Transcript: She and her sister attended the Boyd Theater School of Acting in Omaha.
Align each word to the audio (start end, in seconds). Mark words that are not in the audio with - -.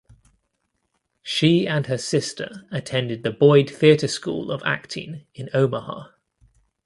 She 1.21 1.67
and 1.67 1.85
her 1.85 1.99
sister 1.99 2.67
attended 2.71 3.21
the 3.21 3.29
Boyd 3.29 3.69
Theater 3.69 4.07
School 4.07 4.49
of 4.51 4.63
Acting 4.65 5.27
in 5.35 5.47
Omaha. 5.53 6.09